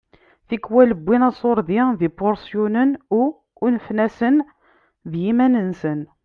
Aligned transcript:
Tikwal 0.47 0.91
wwin 0.99 1.23
aṣurdi 1.29 1.81
d 1.99 2.01
ipuṛsyunen 2.07 2.91
u 3.19 3.21
unfen-asen 3.65 4.35
d 5.11 5.11
yiman-nsen. 5.23 5.99